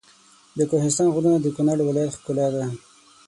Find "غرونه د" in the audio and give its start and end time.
1.13-1.47